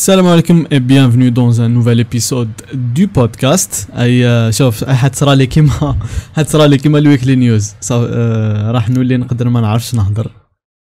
[0.00, 3.90] السلام عليكم et bienvenue dans un nouvel épisode du podcast.
[3.98, 5.96] أي شوف حتصرى لي كيما
[6.36, 7.74] حتصرى لي كيما ال weekly news.
[7.92, 10.30] آه، راح نولي نقدر ما نعرفش نهضر.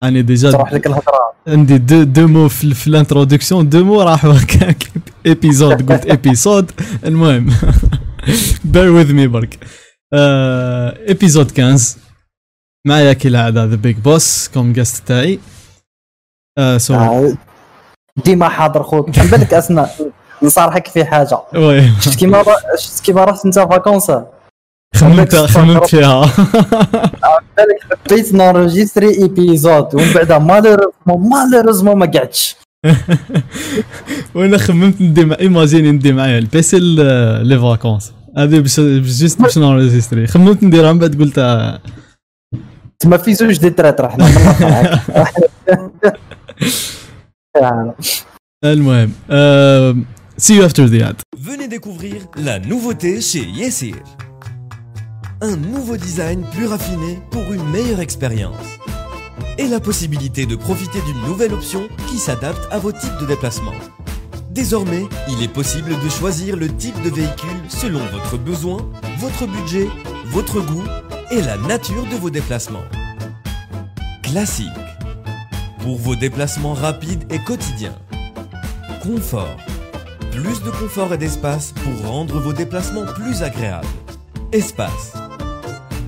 [0.04, 1.34] أنا déjà تروح لك الهضرة.
[1.48, 4.84] عندي deux deux mots في, في ال introduction deux mots راحوا هكاك
[5.26, 6.72] épisode قلت épisode
[7.06, 7.50] المهم
[8.74, 9.60] bear with me برك.
[10.14, 11.98] épisode 15
[12.88, 15.40] معايا كالعاده the big boss comme guest تاعي.
[16.78, 17.38] so آه،
[18.26, 19.90] ديما حاضر خوت من بالك استنى
[20.44, 21.38] نصارحك في حاجة.
[22.02, 22.44] شفت كيما
[22.78, 24.12] شفت كيما رحت أنت vacances؟
[24.96, 26.22] خممت خممت فيها.
[27.58, 32.56] بالك حبيت نورجيستري épisode ومن بعد malheureusement malheureusement ما قعدتش.
[34.36, 39.58] وأنا خممت ندي مع imagine ندي معايا ال PC les vacances هذه باش juste باش
[39.58, 40.94] نوريجيستري خممت نديرها.
[40.94, 41.40] من بعد قلت
[43.00, 44.26] تما في زوج دي ترات رحنا.
[48.65, 49.97] المهم آه،
[50.41, 53.97] see you after the ad Venez découvrir la nouveauté chez Yesir.
[55.41, 58.79] Un nouveau design plus raffiné pour une meilleure expérience.
[59.59, 63.75] Et la possibilité de profiter d'une nouvelle option qui s'adapte à vos types de déplacement.
[64.51, 68.89] Désormais, il est possible de choisir le type de véhicule selon votre besoin,
[69.19, 69.89] votre budget,
[70.27, 70.85] votre goût
[71.31, 72.85] et la nature de vos déplacements.
[74.23, 74.69] Classique.
[75.88, 77.96] pour vos déplacements rapides et quotidiens.
[79.02, 79.56] Confort.
[80.34, 83.88] Plus de confort et d'espace pour rendre vos déplacements plus agréables.
[84.52, 85.14] Espace.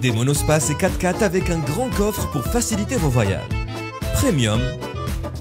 [0.02, 3.48] Des monospaces et 4x4 avec un grand coffre pour faciliter vos voyages.
[4.16, 4.60] Premium.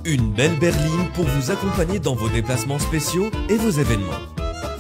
[0.04, 4.22] Une belle berline pour vous accompagner dans vos déplacements spéciaux et vos événements.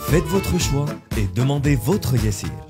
[0.06, 0.86] Faites votre choix
[1.16, 2.67] et demandez votre Yesir.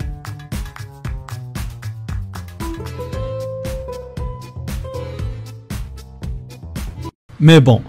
[7.41, 7.81] mais bon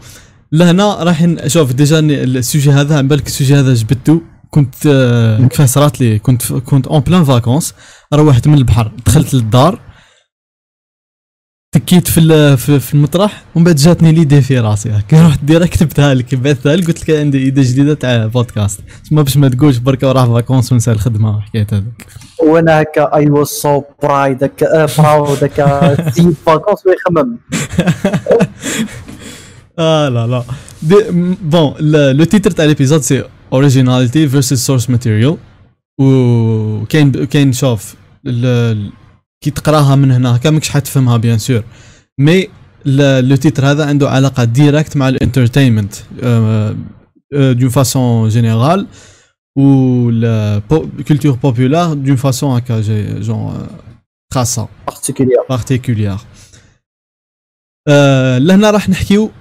[0.52, 5.48] لهنا راح شوف déjà ال sujet هذا على بالك ال sujet هذا جبدته كنت آه،
[5.48, 7.74] كيفاه صرات لي؟ كنت كنت en plein vacances
[8.14, 9.80] روحت من البحر دخلت للدار.
[11.72, 13.44] تكيت في في, المطرح.
[13.56, 14.90] ومن بعد جاتني l'idée في راسي.
[14.90, 15.28] هكا.
[15.28, 19.38] رحت direct كتبتها لك بعثتها لك قلت لك عندي idea جديدة تاع بودكاست تسمى باش
[19.38, 22.08] ما تقولش برك وراح vacances ونسى الخدمة وحكايات هذيك
[22.44, 25.96] وأنا هكا I was so proud هكا proud هكا.
[26.16, 27.38] سيد vacances ويخمم.
[29.80, 30.44] آه لا لا
[31.42, 31.74] bon
[32.18, 33.24] le titre تاع l'épisode c'est
[33.54, 35.38] originality versus source material
[36.02, 37.96] وكاين كاين شوف
[38.28, 38.92] ال- ال-
[39.44, 41.64] كي تقراها من هنا هكا ماكش حتفهمها bien sûr
[42.20, 42.48] mais
[42.86, 45.96] le titre هذا عنده علاقه direct مع ال entertainment
[47.34, 48.88] d'une façon générale
[49.58, 49.64] و
[51.08, 52.82] culture populaire d'une façon هكا
[53.20, 53.68] جون
[54.34, 56.18] خاصه particulière particulière
[57.88, 59.32] آه لهنا راح نحكيو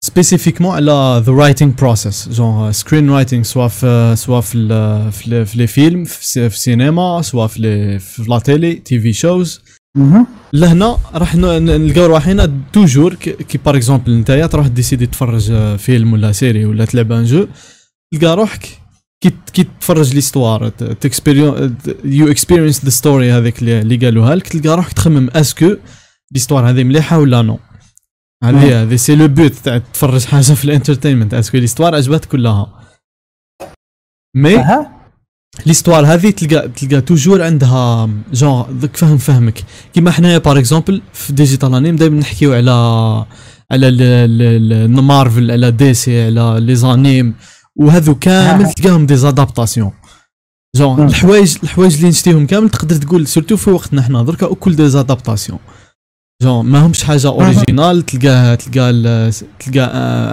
[0.00, 5.10] spécifiquement على the writing process genre screenwriting سواء في سواء في
[5.46, 9.60] في les films في السي- في السينما سواء في لي في la télé TV shows
[10.52, 16.64] لهنا راح نلقاو روحنا toujours كي par exemple نتايا تروح décider تفرج فيلم ولا série
[16.64, 17.46] ولا تلعب un jeu
[18.14, 18.68] تلقى روحك
[19.20, 20.72] كي كي تفرج l'histoire
[22.04, 25.70] you experience the story هذيك اللي اللي قالوها لك تلقى روحك تخمم est-ce que
[26.32, 27.58] l'histoire هذه مليحه ولا non
[28.44, 32.28] هذه هذه c'est le but تاع تفرج حاجة في ال entertainment est-ce que l'histoire عجبتك
[32.28, 32.82] كلها.
[34.36, 34.64] mais?
[35.66, 39.64] l'histoire هذه تلقى تلقى toujours عندها جون ذاك فهم فهمك.
[39.94, 42.70] كيما حنايا par exemple في Digital Anime دائما نحكيو على
[43.72, 47.34] على مارفل على دي سي على les animes
[47.76, 48.72] وهذو كامل.
[48.72, 49.92] تلقاهم des adaptations
[50.76, 51.06] genre مم.
[51.06, 55.58] الحوايج الحوايج اللي نشتيهم كامل تقدر تقول surtout في وقتنا حنا دركا وكل des adaptations
[56.42, 59.86] genre ما همش حاجة originale تلقاه تلقى ال- تلقى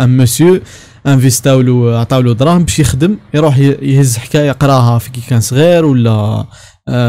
[0.04, 0.60] ان مسيو
[1.08, 5.86] انفيستاو له عطاو له دراهم باش يخدم يروح يهز حكايه يقراها في كي كان صغير
[5.86, 6.46] ولا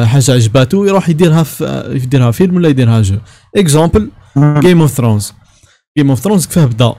[0.05, 3.17] حاجة عجباتو يروح يديرها في يديرها فيلم ولا يديرها jeu
[3.57, 5.33] exemple Game of Thrones
[5.99, 6.93] Game of Thrones كيفاه بدا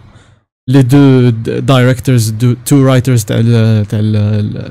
[0.67, 2.33] les deux directors
[2.65, 3.41] two writers تاع
[3.83, 4.01] تاع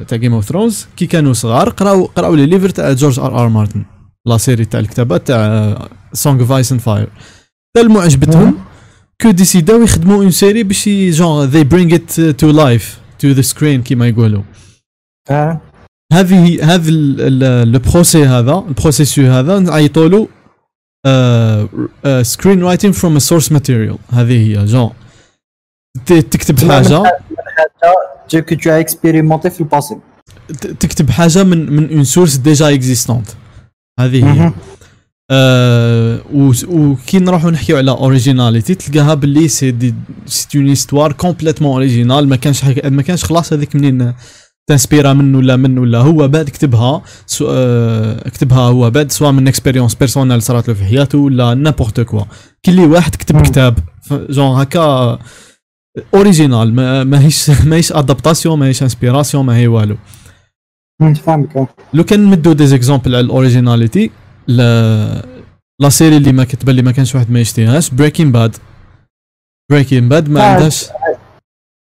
[0.09, 3.38] تاع Game of Thrones كي كانوا صغار قراو قراو les livres تاع George R.
[3.43, 3.49] R.
[3.49, 3.85] Martin
[4.27, 7.09] la série تاع الكتابات تاع Song of Ice and Fire
[7.77, 8.59] tellement عجبتهم
[9.23, 13.83] que ديسيداو يخدموا en série باش genre they bring it to life to the screen
[13.83, 14.43] كيما يقولوا
[15.31, 15.61] آه.
[16.13, 16.91] هذه هذا
[17.65, 20.29] le processus هذا ال processus هذا نعيطوا له
[22.23, 24.91] screenwriting from a source material هذه هي جون
[26.07, 27.03] ت- تكتب حاجة.
[28.31, 29.97] genre que tu expérimentais في ال passé
[30.81, 33.27] تكتب حاجة من من une source déjà existante
[34.01, 34.53] هذه هي.
[35.31, 39.94] آه و- وكي نروحو نحكيو على originality تلقاها باللي c'est des
[40.27, 44.14] c'est une histoire complètement originale ما كانش حاجة ما كانش خلاص هذيك منين
[44.67, 49.49] تنسبيرا منه ولا منه ولا هو بعد كتبها سو آه كتبها هو بعد سواء من
[49.49, 52.23] expérience personnelle صارت له في حياته ولا n'importe quoi
[52.69, 53.37] اللي واحد كتب.
[53.43, 53.78] كتاب
[54.31, 55.19] جون هكا
[56.15, 59.96] original ما ماهيش ماهيش adaptation ماهيش inspiration ما هي والو
[61.56, 61.69] آه.
[61.94, 64.11] لو كان نمدو des exemples على ال originality
[64.49, 65.23] la
[65.81, 68.56] la série اللي ما كتبان اللي ما كانش واحد ما يشتيهاش Breaking Bad
[69.71, 70.87] Breaking Bad ما عندهاش.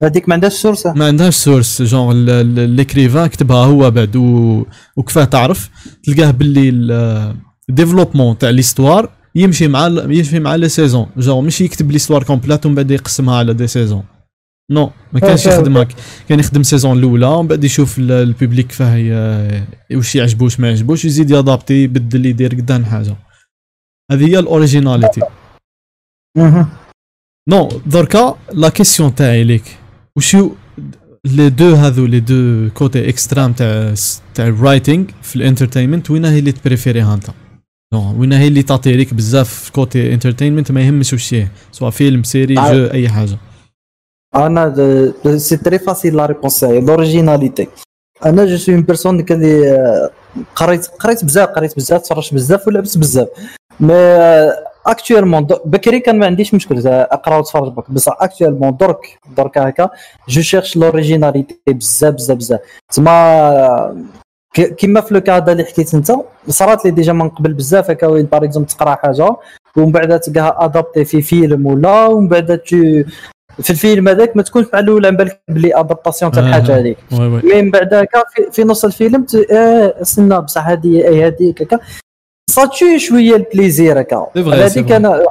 [0.04, 2.13] هذيك ما عندهاش source ما عندهاش source genre
[2.65, 4.66] l'écrivain كتبها هو بعد و...
[4.98, 5.69] وكفاه تعرف.
[6.04, 6.69] تلقاه باللي
[7.69, 12.65] ال développement تاع l'histoire يمشي مع يمشي مع les saisons genre مش يكتب l'histoire complète
[12.66, 14.03] ومن بعد يقسمها على des saisons
[14.71, 15.95] non ما كانش يخدم هكا
[16.29, 20.67] كان يخدم saison الأولى ومن بعد يشوف ال- ال public ي- واش يعجبو واش ما
[20.69, 23.15] يعجبوش يزيد يادابتي يبدل يدير قدام حاجة.
[24.12, 25.21] هذه هي ال originality.
[27.50, 29.77] non دركا la question تاعي ليك.
[30.17, 30.51] وشو
[31.25, 33.94] les deux هذو les deux côtés extrêmes تاع
[34.35, 37.29] تاع ال writing في ال entertainment وين هي اللي تبريفيريها انت
[37.94, 42.24] نو وين هي اللي تعطي ليك بزاف في côté entertainment ما يهمش هي سواء film
[42.24, 42.73] série آه.
[42.74, 43.38] jeu أي حاجة.
[44.35, 44.73] أنا
[45.38, 47.68] c'est très facile la réponse تاعي l'originalité
[48.25, 50.09] أنا je suis une personne آه،
[50.55, 53.27] قريت قريت بزاف قريت بزاف تفرجت بزاف ولعبت بزاف
[53.80, 53.94] mais
[54.89, 59.89] actuellement بكري كان ما عنديش مشكل اقرا واتفرج بك بصح actuellement درك درك هكا
[60.30, 62.59] je cherche l'originalité بزاف بزاف بزاف
[62.93, 64.07] تما
[64.56, 66.12] ك- كيما في le هذا اللي حكيت انت
[66.50, 69.30] صارت لي déjà من قبل بزاف هكا وين par exemple تقرا حاجة
[69.78, 72.62] ومن بعد تلقاها ادابتي في فيلم ولا ومن بعد
[73.62, 76.48] في الفيلم هذاك ما تكونش مع الأول على بالك بلي adaptation تاع آه.
[76.48, 76.98] الحاجة هذيك.
[77.12, 77.42] oui oui.
[77.44, 79.36] mais من بعد هكا في, في نص الفيلم ت...
[79.36, 81.80] آه استنى بصح هذه اي هذيك هكا.
[82.50, 84.28] صاتشي شوية ال plaisir هكا.
[84.38, 84.92] هذيك.
[84.92, 85.25] أنا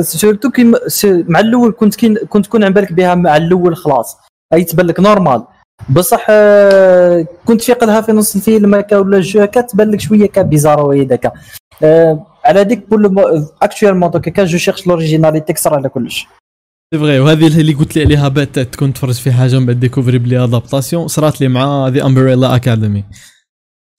[0.00, 4.16] surtout كيما س- مع الأول كنت كنت تكون على بالك بها مع الأول خلاص.
[4.52, 5.44] أي تبان لك normal
[5.88, 10.26] بصح آه، كنت فيق لها في نص الفيلم هكا ولا jeu هكا تبان لك شوية
[10.26, 11.32] كا bizarroïde هكا
[11.82, 13.16] آه، على هذيك بول
[13.64, 16.26] actuellement دوكا كان je cherche l'originalité كسر على كلش.
[16.94, 20.18] c'est vrai وهذه اللي قلت لي عليها تا- تكون تفرج في حاجة من بعد découvrir
[20.18, 23.04] بلي adaptation صرات لي مع The Umbrella Academy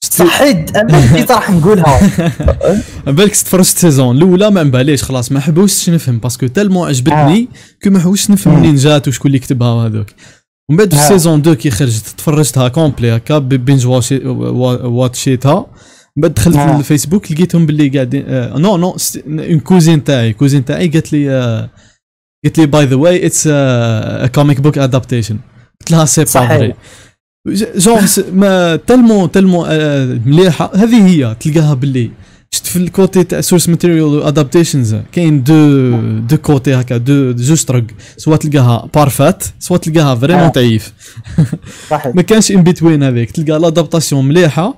[0.04, 2.00] صحيت أنا كنت راح نقولها.
[3.06, 7.48] بالك تفرجت saison الأولى ما نباليش خلاص ما حبوش نفهم parce que tellement عجبتني
[7.84, 8.58] que ما حبوش نفهم.
[8.58, 10.06] منين جات وشكون اللي كتبها وهذوك.
[10.70, 11.08] ومن بعد في آه.
[11.08, 15.66] saison 2 كي خرجت تفرجتها complet هكا binge-watchيتها
[16.16, 16.78] من بعد دخلت آه.
[16.78, 18.96] الفيسبوك لقيتهم باللي قاعدين آه non non
[19.28, 21.70] une cousine تاعي cousine تاعي قالت لي آه
[22.44, 23.48] قالت لي by the way it's
[24.34, 25.38] comic book adaptation
[25.80, 26.30] قلت لها c'est pas.
[26.30, 26.74] vrai
[27.76, 32.10] genre س- ما tellement tellement آه، مليحة هذه هي تلقاها باللي
[32.54, 35.90] شفت في ال côté تاع source material adaptations كاين deux
[36.20, 37.84] deux côtés هكا دو جوج طرق
[38.16, 40.14] سواء تلقاها parfaite سواء تلقاها.
[40.14, 40.92] vraiment تعيف
[42.14, 44.74] ما كانش in between هذيك تلقى l'adaptation مليحه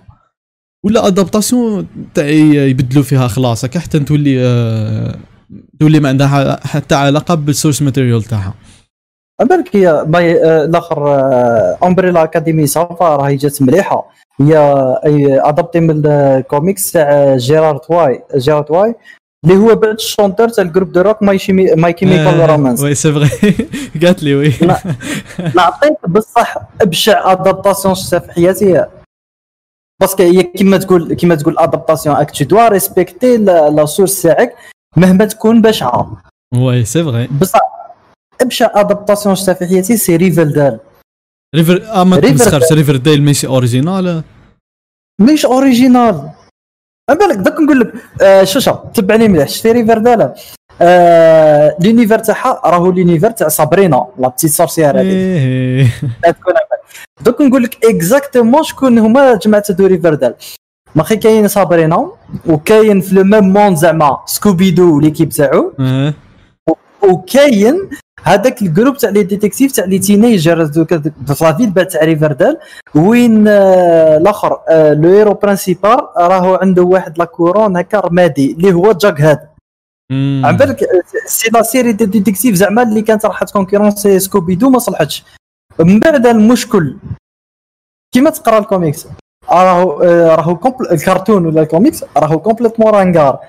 [0.85, 5.17] ولا adaptation تاع يبدلوا فيها خلاص هكا حتى تولي
[5.81, 8.55] تولي ما عندها حتى علاقه بال source material تاعها
[9.43, 11.21] بالك هي باي آه، الآخر
[11.85, 14.11] Umbrella Academy ça va راهي جات مليحة.
[14.41, 14.59] هي
[15.45, 18.95] أدابتي من الكوميكس تاع Gerard Way Gerard Way
[19.45, 22.81] اللي هو بعد ال chanteur تاع ال groupe de rock My Chemi My Chemical Romance.
[22.83, 23.29] oui c'est vrai
[24.03, 24.53] قالت لي oui.
[25.55, 28.85] نعطيك بصح أبشع adaptation شفتها في حياتي.
[30.01, 34.55] parce que هي كيما تقول كيما تقول adaptation أك tu dois respecter la source تاعك
[34.97, 36.17] مهما تكون بشعه
[36.55, 37.76] oui c'est vrai بصح
[38.41, 40.79] ابشع adaptation شفتها في حياتي c'est Riverdale
[41.55, 44.23] River آه ما تمسخرش Riverdale ماشي original
[45.21, 46.31] مش original
[47.11, 50.35] بالك دوك نقول لك آه شوشة تبعني مليح شتي Riverdale
[50.83, 55.93] آه l'univers تاعها راهو l'univers تاع صابرينا la petite sorcière هذيك إيه.
[57.25, 60.35] دوك نقول لك exactement شكون هما جماعة هادو Riverdale
[60.95, 62.13] ما خي كاين صابرينا
[62.47, 65.73] وكاين في le même monde زعما Scooby-Doo l'équipe تاعو.
[65.81, 66.15] آه.
[67.03, 67.91] وكاين
[68.27, 72.59] هذاك ال groupe تاع les détectives تاع les teenagers في la ville بعد تاع Riverdale
[72.95, 78.73] وين آه، الآخر آه، le héros principal راهو عنده واحد la couronne هكا رمادي اللي
[78.73, 79.49] هو جاك هاد.
[80.45, 84.71] عن بالك آه، c'est la série des détectives زعما اللي كانت راح ت concurrencer Scooby-Doo
[84.71, 85.25] ما صلحتش.
[85.81, 86.97] من بعد المشكل
[88.15, 89.07] كيما تقرا الكوميكس.
[89.51, 90.01] راهو
[90.35, 93.41] راهو كومبل الكرتون ولا الكوميكس راهو كومبليتمون رانكار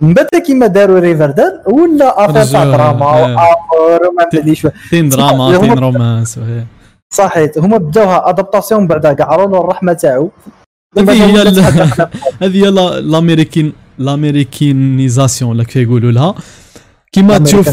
[0.00, 3.22] من بعد كيما داروا ريفردال ولا افير تاع دراما آه.
[3.22, 6.40] وامور وما ندري شو تين دراما تين رومانس.
[7.10, 10.30] صحيت هما بداوها ادابتاسيون بعدا قعروا له الرحمة تاعو؟
[10.98, 11.42] هذه هي
[12.42, 16.34] هذه الامريكان لامريكانيزاسيون ولا كيف يقولوا لها.
[17.12, 17.68] كيما تشوف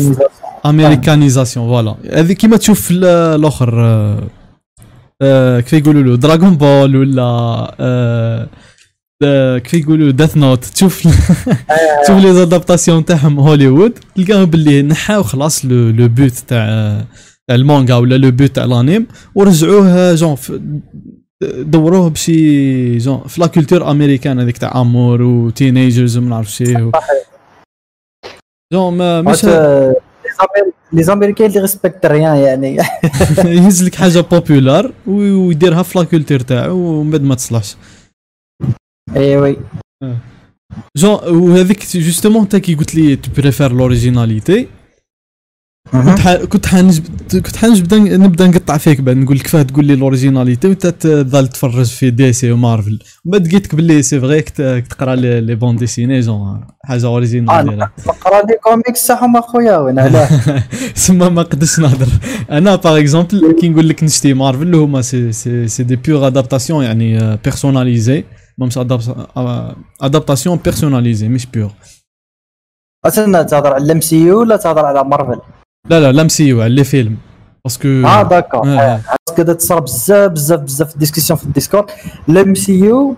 [0.66, 4.20] امريكانيزاسيون فوالا هذه كيما تشوف الآخر آه،
[5.22, 7.24] آه، كيف يقولوا له Dragon Ball ولا
[7.80, 8.48] آه،
[9.24, 11.08] كيف يقولوا Death Note تشوف
[12.04, 16.68] تشوف les adaptations تاعهم هوليوود تلقاهم باللي نحاو خلاص le but تاع
[17.48, 20.36] تاع المانجا ولا le but تاع الانيم ورجعوه جون
[21.42, 26.82] دوروه بشي genre في la culture américaine هذيك تاع امور و teenagers وما نعرف شي
[26.82, 26.92] و-
[28.74, 29.46] جون ما مش
[30.94, 32.78] les Américains اللي respectent rien يعني.
[33.58, 37.76] يهز لك حاجة populaire ويديرها في la culture تاعو ومن بعد ما تصلحش.
[39.16, 39.58] اي وي
[40.98, 44.68] جون وهذيك justement انت كي قلت لي tu préfères l'originalité
[45.92, 46.36] كنت ح...
[46.36, 50.88] كنت حنجب كنت حنبدا نبدأ نقطع فيك بعد نقول لك فاه تقول لي l'originalité وانت
[50.88, 55.76] تظل تفرج في DC و Marvel ومن بعد لقيتك باللي c'est vrai تقرا les bandes
[55.76, 60.30] dessinées genre حاجة originale ديالها نقرا les comics تاعهم اخويا وين علاه
[60.96, 62.08] سما ما قدرتش نهضر.
[62.52, 66.84] أنا par exemple كي نقول لك نشتي مارفل هما c'est c'est c'est des pures adaptations
[66.84, 68.24] يعني personnalisée
[68.58, 68.78] مش
[70.02, 71.72] adaptation personnalisée مش pure
[73.06, 75.42] أصلا تهضر على ال MCU ولا تهضر على مارفل؟
[75.90, 77.18] لا لا لا مسيو على les films.
[77.66, 79.02] parce que آه d'accord آه.
[79.28, 81.86] parce que دا تصرا بزاف بزاف بزاف discussions في ال Discord.
[82.30, 83.16] ال MCU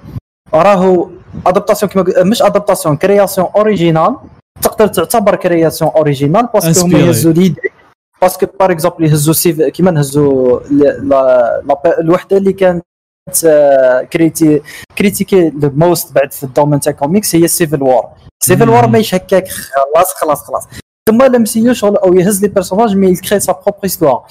[0.54, 1.10] راهو
[1.46, 4.16] adaptation كيما قلت- مش adaptation création originale
[4.62, 7.00] تقدر تعتبر création originale parce que هما.
[7.00, 7.62] يهزوا l'idée
[8.22, 10.60] parce que par exemple يهزوا سيف كيما نهزوا
[12.00, 12.87] الوحدة اللي كانت آه،
[14.14, 14.62] criti
[14.98, 18.06] critiquée موست بعد في ال domaine تاع كوميكس هي Civil War
[18.44, 18.88] Civil War.
[18.88, 20.68] ماهيش هكاك خلاص خلاص خلاص.
[21.10, 24.26] ثم ال MCU شغل أو يهز les personnages mais ي créer sa propre histoire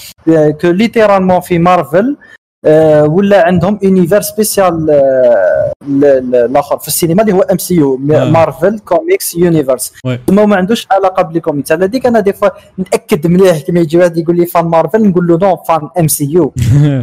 [0.61, 2.17] que littéralement في مارفل
[3.09, 4.87] ولا عندهم univers spécial
[5.85, 8.31] الآخر في السينما اللي هو MCU آه.
[8.31, 9.93] Marvel Comics Universe.
[10.27, 12.49] ثم ما عندوش علاقة ب les comics على ديك أنا des fois
[12.79, 16.55] نتأكد مليح كيما يجي واحد يقول لي fan Marvel نقول له non fan MCU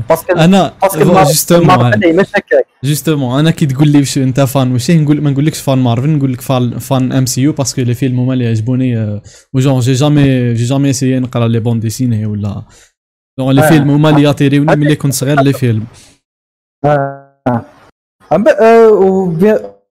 [0.10, 4.18] parce que أنا parce que justement Marvel مش هكاك justement أنا كي تقول لي واش
[4.18, 7.82] أنت fan واش نقول ما نقولكش fan Marvel نقول لك fan fan MCU parce que
[7.82, 9.22] les films هما اللي عجبوني آه،
[9.54, 12.64] و genre j'ai jamais j'ai jamais essayé نقرا les bandes dessinées ولا
[13.40, 13.70] جون لي آه.
[13.70, 15.86] فيلم هما اللي ياتيريوني ملي كنت صغير لي فيلم.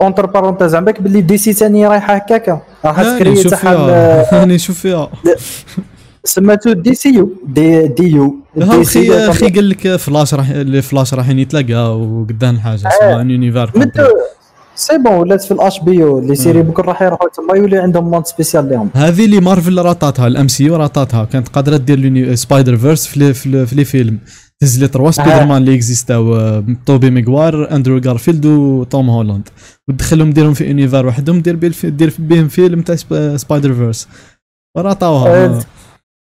[0.03, 2.61] اونتر بارونتيز بالك باللي دي سي ثاني رايحة هكاكا.
[2.85, 5.11] راح راني تكري تاع راني نشوف فيها.
[6.25, 11.15] سماتو دي سي يو دي دي يو أخي أخي قال لك فلاش راح اللي فلاش
[11.15, 13.71] راح يتلاقى وقدام حاجة سواء ان يونيفير
[14.83, 18.11] سي بون ولات في الاش بي أو لي سيري بكره راح يروحوا تما يولي عندهم
[18.11, 18.91] مونت سبيسيال لهم.
[18.95, 21.25] هذه اللي مارفل راتاتها ال MCU راتاتها.
[21.25, 24.19] كانت قادرة دير Spider-Verse في les- في les- في les films
[24.61, 29.49] تهز les trois Spider-Man اللي اكزيستاو آه، توبي ميغوار أندرو غارفيلد وتوم هولاند.
[29.89, 34.09] وتدخلهم ديرهم في univers وحدهم دير دير بهم فيلم تاع Sp- Spider-Verse
[34.79, 35.61] راتاوها آه،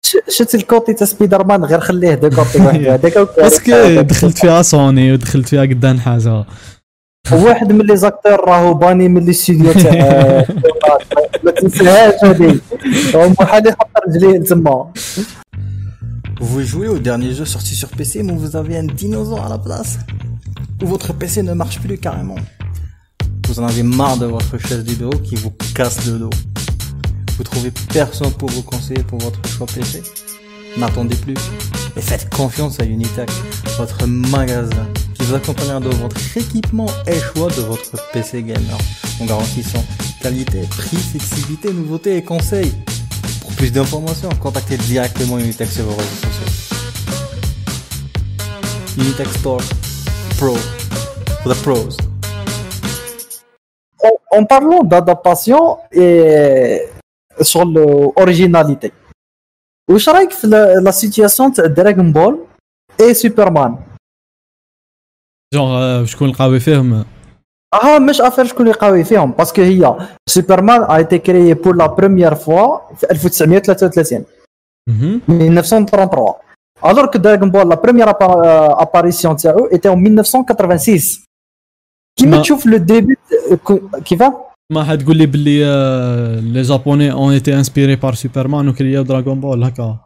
[0.06, 4.00] ش- شفت ال côté تاع سبيدر مان غير خليه de côté واحد هذاك parce que
[4.00, 6.44] دخلت فيها سوني ودخلت فيها قدام حاجة
[7.31, 10.45] واحد من لي زاكتور راهو باني من لي ستوديو تاع
[11.43, 12.59] ما تنساهاش هذه
[13.15, 14.91] هو محال يحط رجليه تما
[16.41, 19.57] Vous jouez au dernier jeu sorti sur PC mais vous avez un dinosaure à la
[19.57, 19.93] place
[20.81, 22.41] Ou votre PC ne marche plus carrément
[23.47, 26.35] Vous en avez marre de votre chaise du bureau qui vous casse le dos
[27.35, 30.03] Vous trouvez personne pour vous conseiller pour votre choix PC
[30.77, 31.41] N'attendez plus
[31.95, 33.29] et faites confiance à Unitech,
[33.77, 34.87] votre magasin
[35.18, 38.78] qui vous accompagnera dans votre équipement et choix de votre PC gamer
[39.20, 39.84] en garantissant
[40.22, 42.72] qualité, prix, flexibilité, nouveautés et conseils.
[43.40, 46.76] Pour plus d'informations, contactez directement Unitex sur vos réseaux sociaux.
[48.98, 49.60] Unitex Store
[50.38, 50.56] Pro
[51.44, 51.96] the pros.
[54.30, 56.82] En, parlant d'adaptation et
[57.40, 58.92] sur l'originalité,
[59.88, 59.96] où
[60.44, 62.36] la, la situation de Dragon Ball
[62.98, 63.78] et Superman
[65.54, 67.04] اي سوبرمان جون آه، شكون القوي فيهم
[67.74, 69.96] آه مش افير شكون اللي قوي فيهم باسكو هي
[70.28, 74.24] Superman a été créé pour la première fois في 1933
[74.88, 75.20] مهم.
[75.28, 76.34] 1933
[76.84, 78.10] alors que Dragon Ball la première
[78.82, 81.24] apparition تاعو était en 1986
[82.18, 83.16] كيما ما- تشوف le début
[84.04, 89.40] كيفاه ما حتقول لي باللي آه، les Japonais ont été inspirés par Superman وكرياو Dragon
[89.40, 89.98] Ball هكا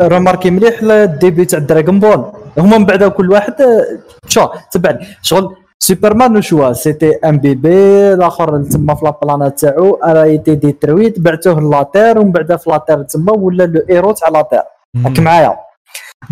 [0.00, 2.24] remarquez مليح ال début تاع Dragon Ball
[2.58, 8.62] هما من بعد كل واحد آه، شو تبعني شغل سوبرمان وشوا c'était un bébé الآخر
[8.62, 12.79] تما في la planète تاعو راه était détruite بعتوه la Terre ومن بعد في la
[12.79, 14.62] Terre تما ولا le héros تاع la Terre.
[15.06, 15.56] راك معايا.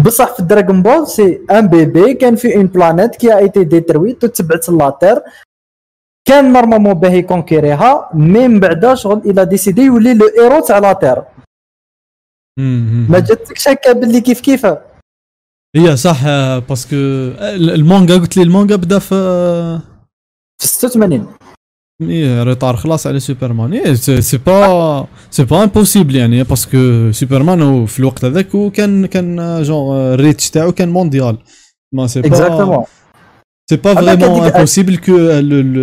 [0.04, 4.68] بصح في Dragon Ball c'est un bébé كان في une planète qui était détruite وتبعت
[4.68, 5.22] la Terre
[6.28, 10.78] كان normalement باه يكونكيريها mais من بعدا شغل il a décidé يولي le héros تاع
[10.78, 11.41] la Terre مم.
[12.58, 14.66] ما جاتكش هكا باللي كيف كيف
[15.76, 16.24] هي صح
[16.58, 19.14] parce que المانجا قلت لي المانجا بدا في
[20.62, 21.26] في 86
[22.02, 23.72] إيه retard خلاص على سوبرمان.
[23.72, 29.62] إيه c'est pas c'est pas impossible يعني parce que سوبرمان في الوقت هذاك هو كان
[29.62, 31.38] genre ال reach تاعو كان mondial
[31.94, 32.84] mais c'est pas exactement
[33.70, 35.12] c'est pas vraiment impossible que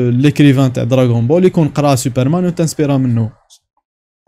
[0.09, 3.21] l'écrivain تاع Dragon Ball يكون قرأ سوبرمان وتنسبيرا منه.
[3.21, 3.29] من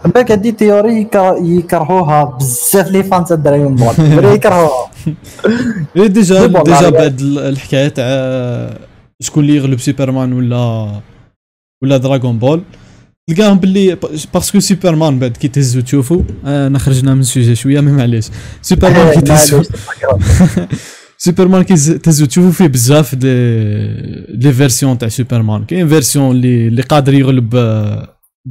[0.05, 4.91] بالك هادي théorie يكره- يكرهوها بزاف les fans تاع Dragon Ball vrai يكرهوها.
[5.95, 8.77] إيه déjà déjà بعد ال- الحكاية تاع آه،
[9.21, 10.91] شكون اللي يغلب سوبرمان ولا
[11.83, 12.61] ولا Dragon Ball.
[13.29, 13.97] تلقاهم باللي
[14.33, 16.21] parce que سوبرمان بعد كي تهزو تشوفو.
[16.45, 18.25] آه انا خرجنا من ال sujet شوية mais معليش.
[18.61, 19.63] سوبرمان كي تهزو.
[21.17, 23.27] سوبرمان كي تهزو تشوفو فيه بزاف des
[24.29, 25.65] les versions تاع سوبرمان.
[25.65, 27.55] كاين version اللي اللي قادر يغلب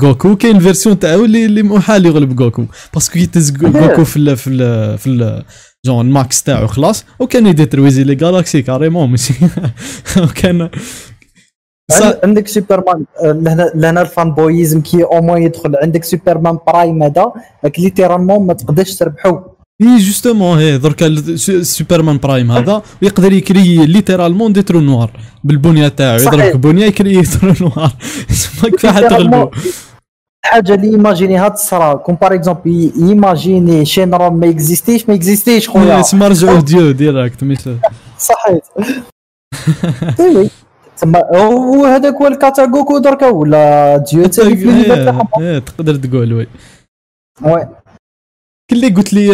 [0.03, 4.37] غوكو كاين version تاعو اللي اللي محال يغلب غوكو parce que غو- غوكو في ال
[4.37, 5.45] في ال في ال
[5.87, 7.05] genre ال max تاعو خلاص.
[7.19, 9.35] وكان يديترويزي les galaxies carrément ماشي
[10.23, 10.71] وكان
[12.25, 15.77] عندك سوبرمان آه، لهنا لهنا ال fanboyism كي au moins يدخل.
[15.77, 17.33] عندك سوبرمان برايم هذا
[17.65, 19.39] راك littéralement ما تقدرش تربحو.
[19.81, 25.11] اي justement هي دركا سوبرمان برايم هذا يقدر يكري littéralement des trous noirs
[25.45, 26.19] بالبنية تاعو.
[26.19, 26.45] صحيح.
[26.45, 27.93] يضرب بنية يكري ترو نوار
[28.63, 29.51] حتى تغلبو.
[30.45, 36.29] الحاجة اللي ايماجينيها تصرا كوم باغ اكزومبل ايماجيني شينرال ما اكزيستيش ما اكزيستيش خويا اسمها
[36.29, 37.59] رجعوا ديو ديراكت مش
[38.19, 38.63] صحيت
[40.97, 45.29] تما هو هذاك هو الكاتا غوكو دركا ولا ديو تاني في تاعهم.
[45.41, 46.47] إيه، تقدر تقول وي.
[47.43, 47.69] وي
[48.71, 49.27] كل اللي قلت لي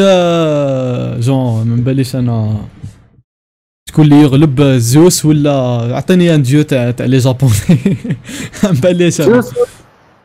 [1.21, 2.57] جون من باليش أنا.
[3.89, 5.53] شكون اللي يغلب زوس ولا
[5.95, 7.53] أعطيني أن ديو تاع تاع لي جابوني.
[8.65, 9.45] من باليش أنا.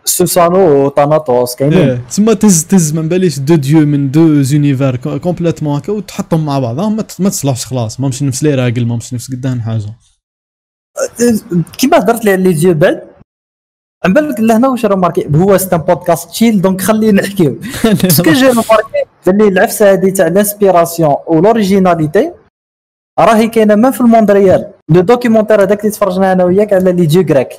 [0.05, 1.77] سوسانو وطاناتوس كاينين.
[1.79, 6.59] إيه، تسمى تز تز ما باليش دو ديو من دو زونيفير كومبليتمون هكا وتحطهم مع
[6.59, 7.99] بعضهم ما ما تصلحش خلاص.
[7.99, 9.93] ما مش نفس لي راجل ما مش نفس قدام حاجة.
[11.77, 13.10] كيما هضرت لي على لي ديو بعد
[14.05, 17.59] عم بالك لهنا واش راه ماركي؟ هو ستان بودكاست chill donc خلينا نحكيو.
[17.83, 22.31] parce que j'ai marqué باللي العفسة هذه تاع ال inspiration و l'originalité
[23.19, 24.71] راهي كاينة ما في ال monde réel.
[24.89, 27.49] le documentaire هذاك اللي تفرجنا أنا وياك على les dieux grecs.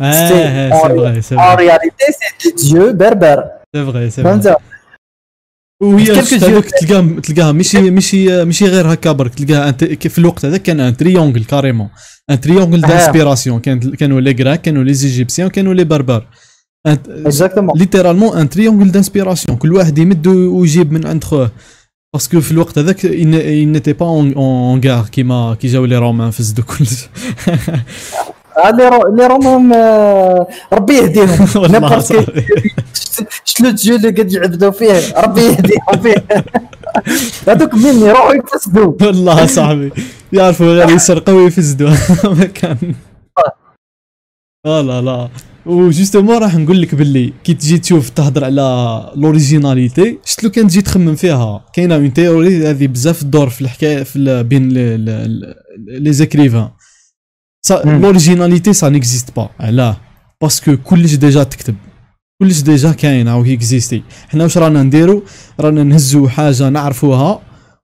[0.00, 3.44] آه c'est- c'est vrai c'est des dieux berbères.
[3.76, 4.56] c'est vrai c'est vrai
[5.82, 6.12] وهي.
[6.12, 9.34] هذوك تلقاها تلقاها ماشي ماشي ماشي غير هكا برك.
[9.34, 11.88] تلقاها في الوقت هذاك كان un triangle carrément
[12.30, 12.88] un triangle آه.
[12.88, 16.26] d'inspiration كان كانوا les Grecs كانوا les Égyptiens كانوا les Berbères
[16.86, 21.50] exactement littéralement un triangle d'inspiration كل واحد يمد ويجيب من عند خوه
[22.14, 26.30] parce que في الوقت هذاك il n'était pas en, en كيما كي جاو les Romains
[26.30, 27.06] فسدوا كلش.
[28.66, 31.48] les Ro les Romains آه، ربي يهديهم.
[31.72, 32.12] n'importe.
[33.44, 36.24] شنو الجو اللي قاعد يعبدوا فيه؟ ربي يهديهم فيه.
[37.48, 38.92] هذوك مني يروحوا يفسدوا.
[39.02, 39.90] والله صاحبي.
[40.32, 41.90] يعرفوا غير يسرقوا ويفسدوا.
[42.38, 42.76] ما كان.
[44.66, 45.28] لا لا لا.
[45.66, 50.68] و justement راح نقول لك باللي كي تجي تشوف تهضر على l'originalité شفت لو كان
[50.68, 51.64] تجي تخمم فيها.
[51.72, 54.68] كاينة une théorie هذه بزاف تدور في الحكاية في بين
[55.88, 56.68] les écrivains
[57.84, 58.02] مم.
[58.02, 59.96] l'originalité ça n'existe pas علاه
[60.42, 61.74] parce que كلش déjà تكتب
[62.42, 65.22] كلش déjà كاين أو existé حنا واش رانا نديرو
[65.60, 67.40] رانا نهزو حاجة نعرفوها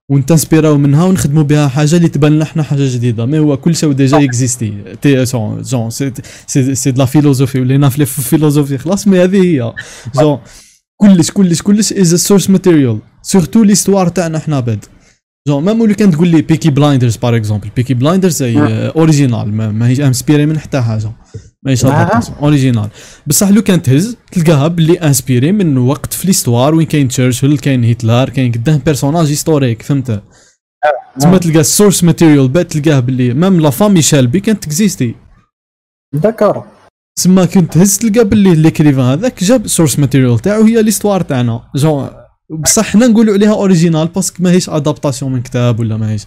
[0.09, 3.91] ونتنسبيراو منها ونخدموا بها حاجة اللي تبان لنا حنا حاجة جديده mais هو كل شيء
[3.91, 5.23] déjà existé تي
[5.61, 6.11] genre c'est
[6.47, 9.73] c'est c'est de la philosophie ولينا في ال philosophie خلاص mais هذه هي
[10.15, 10.39] جون
[10.97, 14.85] كلش كلش كلش as source material surtout l'histoire تاعنا حنا بعد
[15.47, 19.71] genre même ولو كان تقول لي Peaky Blinders par exemple Peaky Blinders هي originale ما
[19.71, 21.11] ما هيش inspirée من حتى حاجة.
[21.63, 22.21] ماهيش آه.
[22.41, 22.89] originale
[23.27, 27.85] بصح لو كان تهز تلقاها باللي inspirée من وقت في l'histoire وين كاين تشرشل كاين
[27.85, 30.23] هتلر كاين قدام personnages historiques فهمت؟
[31.19, 35.15] تما تلقى ال source material بعد تلقاه باللي même la famille شالبي كانت تكزيستي
[36.13, 36.65] d'accord
[37.17, 41.61] تسمى كنت تهز تلقى باللي l'écrivain هذاك جاب source material تاعو هي l'histoire تاعنا.
[41.75, 42.09] جون
[42.49, 46.25] بصح حنا نقولوا عليها originale parce que ماهيش adaptation من كتاب ولا ماهيش.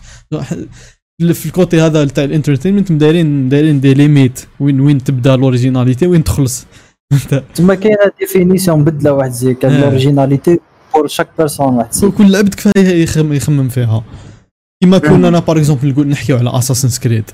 [1.21, 5.41] في ال côté هذا تاع ال entertainment دايرين دايرين des limites وين وين تبدا ال
[5.41, 6.67] originalité وين تخلص.
[7.55, 9.81] تما كاينة définition بدلة واحد زي كان.
[9.81, 10.59] l'originalité
[10.95, 12.05] pour chaque personne واحد.
[12.19, 14.05] كل عبد كفاية يخم يخمم فيها.
[14.83, 17.25] كيما كنا أنا par exemple نقول نحكيو على Assassin's Creed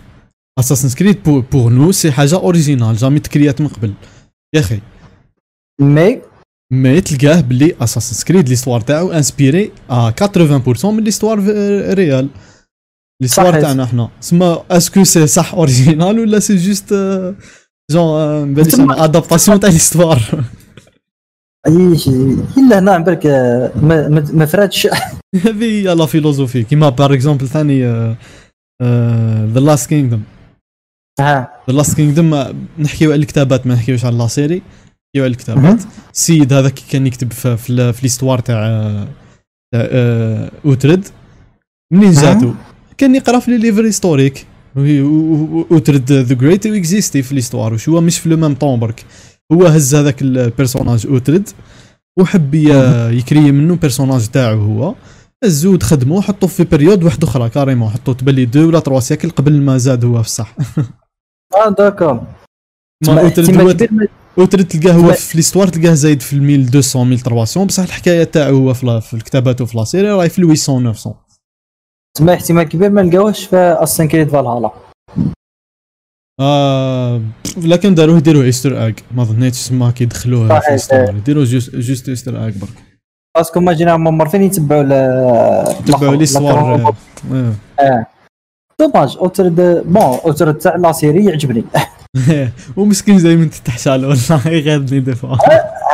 [0.59, 3.93] Assassin's Creed pour nous c'est حاجة originale jamais تكريات من قبل.
[4.55, 4.81] يا أخي.
[5.81, 6.21] مي
[6.83, 11.39] مي تلقاه باللي Assassin's Creed l'histoire تاعو inspirée à 80% من l'histoire
[11.95, 12.29] réelle.
[13.23, 13.61] l'histoire.
[13.61, 14.09] تاعنا إحنا.
[14.21, 17.35] تسمى est-ce que c'est صح original ولا c'est juste آه،
[17.91, 20.21] جون باليش adaptation تاع l'histoire؟
[21.67, 23.73] أي شيء إلا هنا عن بالك آه،
[24.33, 24.87] ما فراتش.
[25.45, 27.85] هذه هي la philosophie كيما par exemple ثاني
[29.53, 30.21] The Last Kingdom
[31.21, 32.45] ها The Last Kingdom
[32.79, 34.63] نحكيو على الكتابات ما نحكيوش على la série
[35.21, 35.83] على الكتابات
[36.15, 38.57] السيد هذا كي كان يكتب في في, في l'histoire تاع
[39.75, 41.09] تاع آه، اوترد
[41.93, 42.53] منين جاتو؟
[42.99, 44.47] كان يقرأ في les livres historiques
[45.71, 49.05] اوترد the great existait في l'histoire وش هو؟ مش في le même temps برك.
[49.53, 51.49] هو هز هذاك ال personnage اوترد
[52.21, 54.95] وحب يcréer منه personnage تاعو هو.
[55.45, 59.53] هزو خدمو حطوه في période واحدة أخرى carrément حطوه تبلي deux ولا trois siècles قبل
[59.53, 60.57] ما زاد هو في الصح
[61.55, 62.23] آه d'accord.
[63.07, 68.57] ما اوترد اوترد تلقاه هو في l'histoire تلقاه زايد في 1200 1300 بصح الحكاية تاعو
[68.57, 71.25] هو في, الكتابات وفي la série راهي في 800 900
[72.17, 74.71] تما احتمال كبير ما نلقاوش في اسن كريد فالهالا
[76.41, 77.21] آه
[77.57, 80.65] لكن داروه يديروه ايستر اج ما ظنيتش تسمى كي يدخلوه صحيح.
[80.65, 82.85] في ليستوار يديروه جوست جوست ايستر اج برك.
[83.37, 87.55] باسكو ما جينا مرتين يتبعوا ل تبعوا ليستوار آه،.
[87.81, 88.07] آه.
[88.81, 89.17] دوماج.
[89.17, 91.65] اوترد بون اوترد تاع لا سيري يعجبني.
[92.77, 95.39] ومسكين دائما تتحشى والله يغادني دفع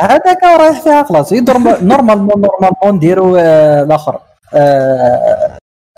[0.01, 1.31] هذاك رايح فيها خلاص.
[1.31, 4.19] يدور normalement normalement نديروا آه، الآخر.
[4.53, 5.57] آه،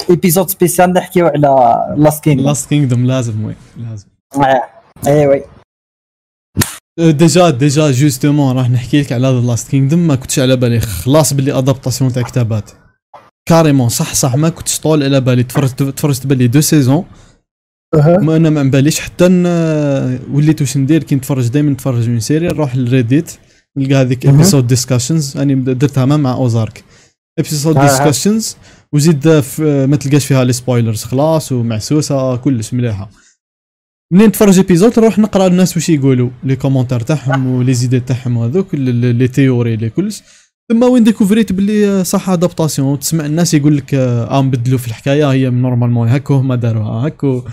[0.09, 4.07] épisode spécial نحكيو على Last King Last Kingdom لازم وي لازم.
[5.07, 5.43] ايوي
[6.99, 10.79] déjà déjà justement راح نحكي لك على هذا Last Kingdom ما كنتش على بالي.
[10.79, 12.71] خلاص باللي adaptation تاع كتابات
[13.49, 15.43] carrément صح صح ما كنتش طول على بالي.
[15.43, 17.05] تفرجت تفرجت بالي deux saisons
[17.95, 19.25] ما أنا ما باليش حتى
[20.31, 23.31] وليت واش ندير كي نتفرج دائما نتفرج من série نروح لل Reddit
[23.77, 24.25] نلقى هذيك.
[24.25, 26.83] episode discussions أني درتها ما مع Ozark.
[27.39, 27.81] episode آه.
[27.81, 28.57] discussions
[28.93, 29.27] وزيد
[29.59, 33.09] ما تلقاش فيها les spoilers خلاص ومعسوسة كلش مليحة.
[34.13, 36.29] منين نتفرج épisode نروح نقرأ الناس واش يقولوا.
[36.43, 40.21] les commentaires تاعهم و les idées تاعهم هذوك les théories les كلش.
[40.71, 45.49] ثم وين découvrيت باللي صح adaptation تسمع الناس يقول لك آه نبدلوا في الحكاية هي
[45.49, 47.43] normalement هكو هما داروها هكو.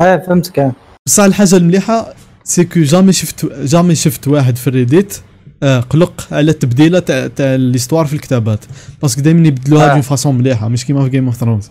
[0.00, 0.72] آه فهمتك.
[1.06, 5.20] بصح الحاجة المليحة c'est que jamais شفت jamais شفت واحد في ال Reddit
[5.62, 8.64] آه قلق على التبديله تاع تاع l'histoire في الكتابات.
[9.02, 9.92] parce que دائما يبدلوها آه.
[9.92, 11.70] d'une façon مليحة مش كيما في جيم اوف ثرونز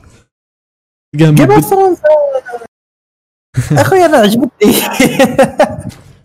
[1.16, 1.98] جيم اوف ثرونز
[3.72, 4.74] اخويا أنا عجبتني.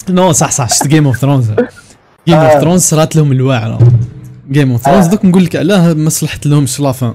[0.09, 1.51] non صح صح شفت Game of Thrones
[2.29, 2.61] Game of.
[2.61, 3.93] Thrones صرات لهم الوعره
[4.51, 5.07] Game of Thrones.
[5.07, 7.15] دوك نقول لك علاه ما صلحت لهمش la fin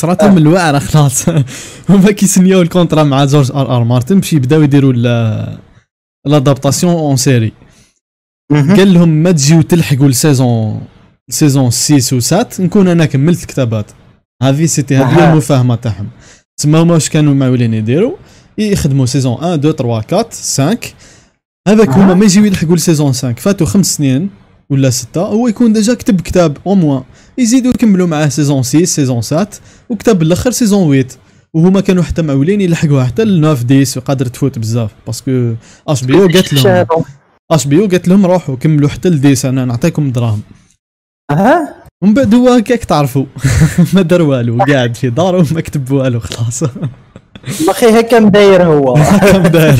[0.00, 1.28] صرات لهم الوعره خلاص.
[1.88, 4.92] هما كي signاو ال contrat مع جورج آر آر مارتن باش يبداو يديروا
[6.26, 7.52] l'adaptation en série
[8.52, 10.80] قال لهم ما تجيو تلحقوا ال saison
[11.30, 13.90] saison 6 و 7 نكون أنا كملت الكتابات.
[14.42, 15.32] هذه c'était هذه.
[15.32, 16.08] المفاهمة تاعهم.
[16.58, 18.16] تسمى هما واش كانوا معولين يديروا؟
[18.58, 20.78] يخدموا saison 1 2 3 4 5
[21.68, 24.30] هذاك هما ما يجيو يلحقوا ال saison 5 فاتوا خمس سنين
[24.70, 27.02] ولا ستة هو يكون déjà كتب كتاب au moins.
[27.38, 29.48] يزيدوا يكملوا معاه saison 6 saison 7
[29.88, 31.06] وكتاب الأخر saison 8
[31.54, 35.54] وهما كانوا حتى معولين يلحقوها حتى ل 9 10 وقادر تفوت بزاف parce que
[35.88, 36.86] HBO قالت لهم
[37.50, 40.40] HBO قالت لهم روحوا كملوا حتى ل dix أنا نعطيكم دراهم.
[41.30, 43.24] ها ومن بعد هو هكاك تعرفوا
[43.94, 46.62] ما دار والو قاعد في داره وما كتب والو خلاص.
[47.68, 48.94] أخي هكا مداير هو.
[49.32, 49.76] كم داير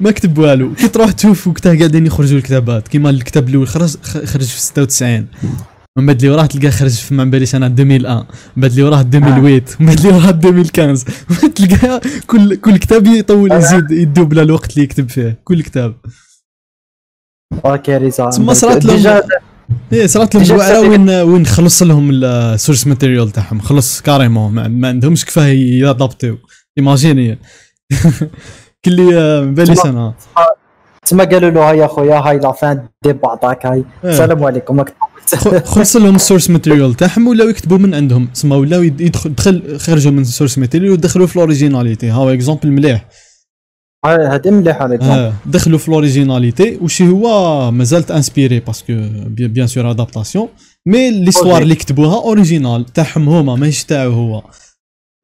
[0.00, 0.74] ما كتب والو.
[0.74, 2.88] كي تروح تشوف وقتها قاعدين يخرجوا الكتابات.
[2.88, 5.26] كيما الكتاب الأول خرج خرج في 96
[5.98, 8.26] من بعد اللي وراه تلقاه خرج في ما باليش أنا 2001
[8.56, 12.76] من بعد اللي وراه 2008 من بعد اللي وراه 2015 من بعد تلقاه كل كل
[12.76, 15.38] كتاب يطول يزيد يdoubler الوقت اللي يكتب فيه.
[15.44, 15.94] كل كتاب.
[17.64, 19.20] أوكي تسمى صرات لهم
[19.92, 23.60] إيه صرات لهم الوعرة بسبب- وين وين خلص لهم ال source material تاعهم.
[23.60, 26.38] خلص carrément ما, عندهمش كفاية يadaptيو
[26.78, 27.38] imaginez
[28.84, 30.14] كلي آه، بالي سنة.
[31.06, 33.84] تسمى قالوا له هيا خويا هاي la fin دي بعضاك هاي.
[34.04, 34.10] إيه.
[34.10, 34.78] السلام عليكم.
[34.80, 34.94] راك
[35.64, 38.26] خلص لهم ال source material تاعهم ولاو يكتبوا من عندهم.
[38.26, 42.30] تسمى ولاو يد- يدخل دخل خرجوا من ال source material ودخلوا في ال originalité هاو
[42.30, 43.08] exemple مليح.
[44.04, 48.92] هذه مليحة عليك آه دخلوا في ال originalité وش هو مازالت inspirée parce que
[49.28, 50.48] bien sûr adaptation
[50.86, 51.62] mais l'histoire.
[51.62, 54.42] اللي كتبوها originale تاعهم هما ماهيش تاعو هو.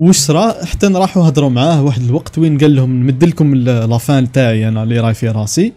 [0.03, 4.33] وش صرا حتى راحوا هضروا معاه واحد الوقت وين قال لهم نمد لكم la fin
[4.33, 5.73] تاعي أنا اللي راي في راسي.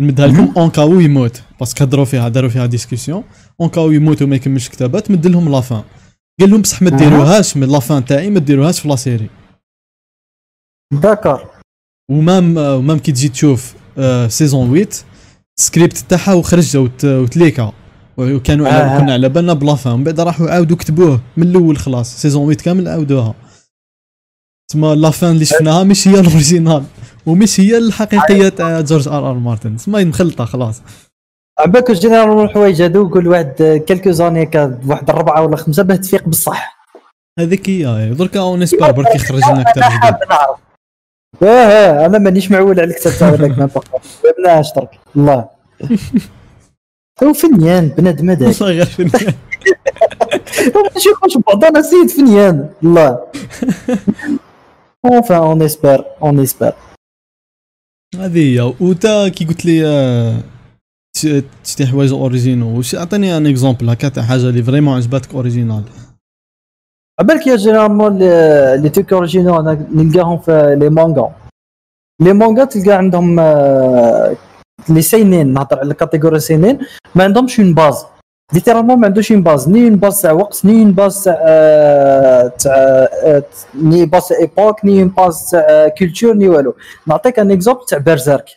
[0.00, 3.24] نمدها لكم en cas où يموت parce que هضروا فيها داروا فيها discussion
[3.60, 5.82] en cas où يموت وما يكملش كتابات مد لهم la fin
[6.40, 6.90] قال لهم بصح ما.
[6.90, 9.28] ديروهاش من la fin تاعي ما ديروهاش في la série
[10.92, 11.50] d'accord.
[12.10, 14.88] و même و même كي تجي تشوف آه، saison 8
[15.60, 17.72] سكريبت تاعها وخرج وت- وتleaka.
[18.16, 18.98] وكانوا على آه.
[19.00, 22.16] كنا على بالنا ب la fin من بعد راحوا عاودوا كتبوه من الأول خلاص.
[22.22, 23.34] saison 8 كامل عاودوها.
[24.70, 26.84] تسمى la fin اللي شفناها مش هي ال originale
[27.26, 29.76] ومش هي الحقيقية تاع جورج آر آر مارتن.
[29.76, 30.82] تسمى مخلطة خلاص.
[31.58, 34.50] عباك جينيرال الحوايج هادو كل واحد كيلكو زاني
[34.86, 36.76] واحد الربعه ولا خمسة باه تفيق بصح
[37.38, 40.28] هذيك هي دركا أون إسبار برك يخرج لنا كتاب أنا جديد.
[40.30, 40.58] نعرف.
[41.42, 43.68] آه آه أنا مانيش معول على الكتاب تاع هذاك ما
[44.38, 45.48] بناش ترك الله.
[47.22, 48.62] هو فنيان بنادم هذاك.
[48.62, 48.88] غير
[50.94, 52.68] ماشي يخش بعضنا سيد فنيان.
[52.84, 53.18] الله.
[55.04, 56.72] enfin on espère on espère
[58.14, 58.72] هذه هي.
[58.80, 60.42] وتا كي قلت لي آه،
[61.64, 65.82] تشتي حوايج originaux واش أعطيني un exemple هكا تاع حاجة اللي vraiment عجبتك originale.
[67.20, 68.18] عبالك يا généralement
[68.82, 69.60] les trucs originaux
[69.94, 71.34] نلقاهم في les mangas.
[72.22, 74.36] les mangas تلقى عندهم آه،
[74.88, 76.78] les seinen نهضر على ال catégorie seinen
[77.14, 78.04] ما عندهمش une base
[78.52, 82.46] littéralement ما عندوش une base ni une base تاع وقت ni une base تاع آه،
[82.48, 82.74] تاع
[83.24, 83.42] آه،
[83.74, 86.74] ni base تاع époque ni une base تاع culture ni والو.
[87.06, 88.50] نعطيك un exemple تاع Berserk.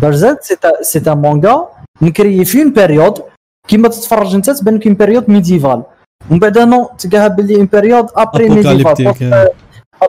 [0.00, 0.38] Berserk
[0.82, 1.68] c'est un manga
[2.00, 3.22] مكري في une période
[3.68, 5.82] كيما تتفرج انت تبان لك une période médiévale
[6.30, 9.14] ومن بعد non تلقاها باللي une période après médiévale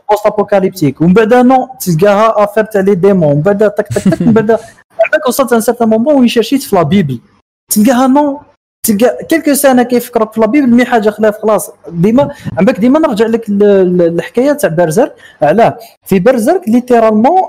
[0.10, 4.34] post-apocalyptique ومن بعد نو تلقاها affaire تاع les démons ومن بعد تك تك تك من
[4.34, 4.52] بعد
[5.04, 7.20] عندك وصلت un certain moment وين شرشيت في la Bible
[7.72, 8.40] تلقاها non
[8.84, 11.72] تلقى quelques scènes كيفكرك في la Bible mais حاجة خلاف خلاص.
[11.90, 17.42] ديما عندك ديما نرجع لك الحكاية تاع Berserk علاه في Berserk littéralement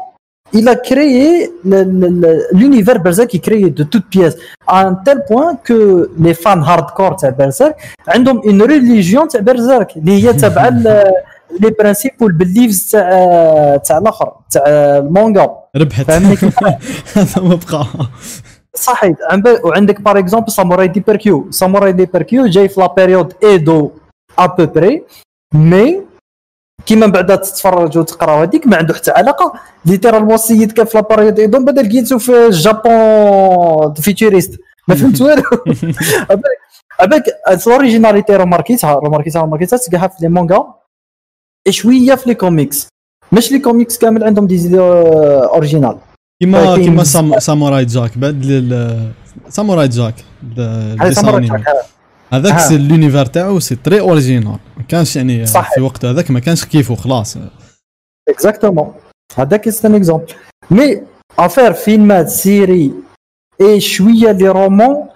[0.56, 1.30] il a créé
[1.70, 4.36] le- le- le- l'univers Berserk qui créé de toutes pièces
[4.74, 5.78] à un tel point que
[6.24, 7.74] les fans hardcore تاع Berserk
[8.08, 14.32] عندهم une religion تاع Berserk اللي هي تبع les principes وال beliefs تاع تاع l'auteur
[14.50, 16.04] تاع المانجا ربحت.
[16.06, 16.36] فهمني
[17.16, 17.86] هذا ما بقى
[18.74, 19.16] صحيح.
[19.30, 23.90] عند- وعندك par exemple Samurai Deeper Kyo Samurai Deeper Kyo جاي في la période Edo
[24.38, 25.04] à peu près
[25.54, 26.02] mais
[26.86, 29.52] كيما من بعد تتفرج وتقرا هذيك ما عنده حتى علاقة.
[29.84, 35.20] littéralement السيد كان في la période Edo بعد لقيتو في ال Japon futuriste ما فهمت
[35.20, 35.42] والو؟
[37.00, 40.64] عبالك الاوريجيناليتي روماركيتها روماركيتها روماركيتها تلقاها في les mangas
[41.70, 42.88] شوية في les comics
[43.32, 45.98] مش les comics كامل عندهم des idées originales
[46.42, 47.04] كيما كيما.
[47.04, 49.12] Sam- Samurai Jack بعد لل-
[49.48, 50.14] Samurai Jack
[52.32, 52.58] هذاك.
[52.58, 54.46] c'est l'univers تاعو c'est très original.
[54.76, 55.74] ما كانش يعني صح.
[55.74, 57.36] في وقت هذاك ما كانش كيفو خلاص.
[58.28, 58.92] exactement
[59.36, 60.26] هذاك c'est un exemple
[60.70, 61.02] mais
[61.38, 62.92] affaire فيلمات séries
[63.60, 65.08] اي شوية les romans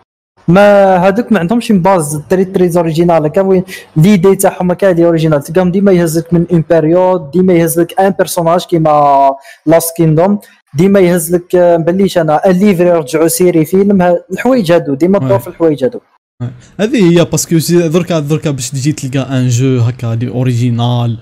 [0.48, 3.64] ما هذوك ما عندهمش base très très originale هكا وين
[3.96, 8.64] l'idée تاعهم هكا les originals تلقاهم ديما يهزك من une période ديما يهزلك un personnage
[8.64, 9.30] كيما
[9.66, 10.38] Last Kingdom
[10.74, 15.48] ديما يهزلك آه، مبليش أنا un livre يرجعوا série فيلم الحوايج هادو ديما تدور في
[15.48, 16.00] الحوايج هادو.
[16.80, 17.58] هذه هي parce que
[17.88, 21.18] دركا دركا باش تجي تلقى un jeu هكا les originals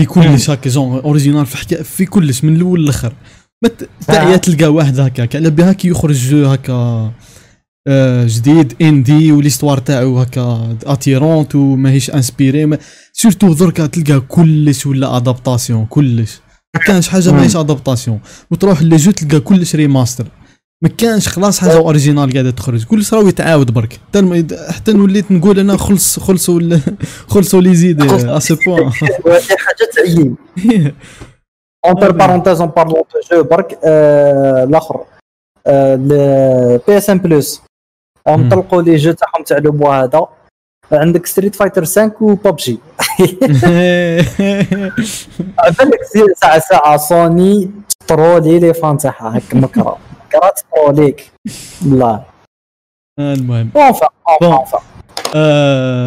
[0.00, 3.12] في كلش هكا genre original في حكا في كلش من الأول للأخر.
[3.64, 3.70] ما
[4.06, 7.12] تعيا تلقى واحد هكا على بها كي يخرج jeu هكا
[7.88, 12.78] آه، جديد indie و l'histoire تاعو هكا attirante وماهيش inspirée ما
[13.12, 16.40] surtout دركا تلقى كلش ولا adaptation كلش.
[16.78, 20.26] ما كانش حاجة ماهيش adaptation وتروح ل jeu تلقى كلش remaster
[20.82, 22.84] ما كانش خلاص حاجة originale قاعدة تخرج.
[22.84, 23.92] كلش راهو يتعاود برك.
[23.92, 26.60] حتى حتى وليت نقول أنا خلص خلصوا
[27.32, 28.82] خلصوا les idées à ce point
[29.24, 30.36] وهذه حاجة تعيين.
[31.86, 35.04] entre parenthèses en parlant jeux برك آه، الأخر
[36.86, 37.62] بي اس ام بلس
[38.28, 38.48] هم مم.
[38.48, 40.26] طلقوا لي جو تاعهم تاع لو موا هذا.
[40.92, 42.78] عندك ستريت فايتر 5 وببجي
[45.78, 47.70] بالك سي- ساعه ساعة سوني
[48.06, 49.98] ترولي لي فان تاعها هكا مكرة.
[50.26, 51.32] مكرة تروليك.
[51.82, 52.24] الله
[53.18, 53.70] المهم.
[53.76, 54.08] اونفا.
[54.42, 54.78] اونفا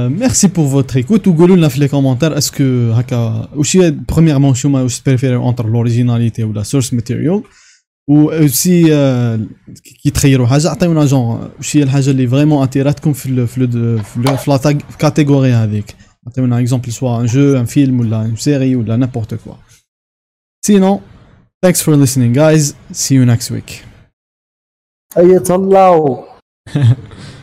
[0.07, 4.69] ميرسي بور فوتر ايكوت وقولوا لنا في لي كومونتير اسكو هكا واش هي برومييرمون شو
[4.69, 7.43] ما واش بريفيري اونتر لوريجيناليتي ولا سورس ماتيريال
[8.09, 8.83] و aussi
[10.03, 13.57] كي تخيروا حاجة عطيونا جون واش هي الحاجة اللي vraiment intéress اتكم في ال في
[13.57, 15.95] ال في, ال في la catégorie هذيك
[16.27, 19.53] عطيونا exemple soit un jeu un film ولا une série ولا n'importe quoi
[20.65, 21.01] sinon
[21.65, 22.73] thanks for listening guys.
[22.93, 23.85] See you next week.
[25.17, 26.25] ايتهلاو